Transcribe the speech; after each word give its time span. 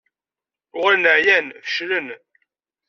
Uɣalen 0.77 1.05
ɛyan, 1.15 1.47
feclen. 1.73 2.07